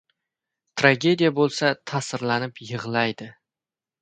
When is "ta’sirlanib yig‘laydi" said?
1.93-3.31